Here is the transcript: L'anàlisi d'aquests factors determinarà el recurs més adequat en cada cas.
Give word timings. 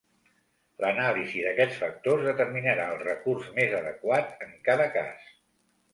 L'anàlisi 0.83 1.43
d'aquests 1.47 1.77
factors 1.83 2.25
determinarà 2.29 2.89
el 2.95 2.99
recurs 3.03 3.53
més 3.59 3.77
adequat 3.81 4.35
en 4.47 4.57
cada 4.71 4.93
cas. 4.97 5.33